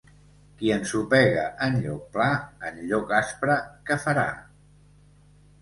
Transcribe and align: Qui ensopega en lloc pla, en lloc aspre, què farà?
Qui 0.61 0.71
ensopega 0.75 1.43
en 1.67 1.77
lloc 1.83 2.01
pla, 2.17 2.29
en 2.71 2.81
lloc 2.93 3.15
aspre, 3.21 3.59
què 3.91 4.03
farà? 4.07 4.29